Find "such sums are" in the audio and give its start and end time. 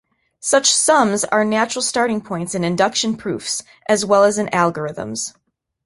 0.39-1.45